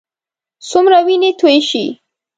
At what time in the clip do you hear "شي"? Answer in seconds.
1.69-1.85